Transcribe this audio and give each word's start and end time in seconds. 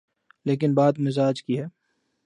لیکن 0.45 0.73
بات 0.73 0.99
مزاج 0.99 1.43
کی 1.43 1.59
ہے۔ 1.59 1.65